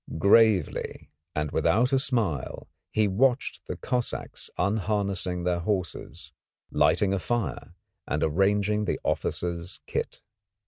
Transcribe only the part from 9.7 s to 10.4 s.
kit.